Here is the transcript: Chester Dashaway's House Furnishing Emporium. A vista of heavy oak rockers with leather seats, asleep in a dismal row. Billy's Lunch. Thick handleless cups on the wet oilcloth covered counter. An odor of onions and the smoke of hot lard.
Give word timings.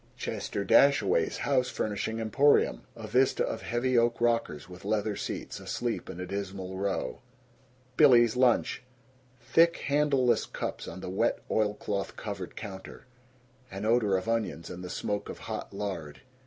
Chester 0.17 0.65
Dashaway's 0.65 1.37
House 1.37 1.69
Furnishing 1.69 2.19
Emporium. 2.19 2.81
A 2.95 3.05
vista 3.05 3.45
of 3.45 3.61
heavy 3.61 3.95
oak 3.99 4.19
rockers 4.19 4.67
with 4.67 4.83
leather 4.83 5.15
seats, 5.15 5.59
asleep 5.59 6.09
in 6.09 6.19
a 6.19 6.25
dismal 6.25 6.75
row. 6.79 7.19
Billy's 7.97 8.35
Lunch. 8.35 8.81
Thick 9.39 9.77
handleless 9.77 10.47
cups 10.47 10.87
on 10.87 11.01
the 11.01 11.09
wet 11.11 11.37
oilcloth 11.51 12.15
covered 12.15 12.55
counter. 12.55 13.05
An 13.69 13.85
odor 13.85 14.17
of 14.17 14.27
onions 14.27 14.71
and 14.71 14.83
the 14.83 14.89
smoke 14.89 15.29
of 15.29 15.37
hot 15.37 15.71
lard. 15.71 16.21